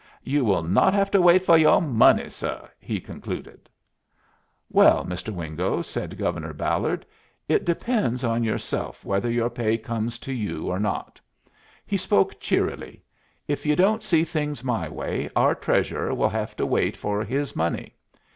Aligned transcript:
"You'll 0.23 0.63
not 0.63 0.95
have 0.95 1.11
to 1.11 1.21
wait 1.21 1.45
fo' 1.45 1.53
yoh 1.53 1.79
money, 1.79 2.27
suh," 2.29 2.67
he 2.79 2.99
concluded. 2.99 3.69
"Well, 4.67 5.05
Mr. 5.05 5.31
Wingo," 5.31 5.83
said 5.83 6.17
Governor 6.17 6.53
Ballard, 6.53 7.05
"it 7.47 7.65
depends 7.65 8.23
on 8.23 8.43
yourself 8.43 9.05
whether 9.05 9.29
your 9.29 9.51
pay 9.51 9.77
comes 9.77 10.17
to 10.25 10.33
you 10.33 10.65
or 10.69 10.79
not." 10.79 11.21
He 11.85 11.97
spoke 11.97 12.39
cheerily. 12.39 13.03
"If 13.47 13.63
you 13.67 13.75
don't 13.75 14.01
see 14.01 14.23
things 14.23 14.63
my 14.63 14.89
way, 14.89 15.29
our 15.35 15.53
Treasurer 15.53 16.15
will 16.15 16.29
have 16.29 16.55
to 16.55 16.65
wait 16.65 16.97
for 16.97 17.23
his 17.23 17.55
money." 17.55 17.93